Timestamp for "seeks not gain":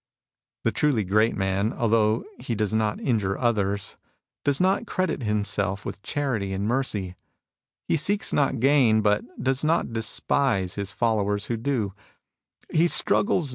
7.97-9.01